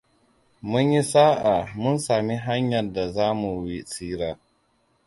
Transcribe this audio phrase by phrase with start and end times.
[0.69, 3.53] Mun yi sa'a mun sami hanyar da za mu
[3.87, 4.39] tsira.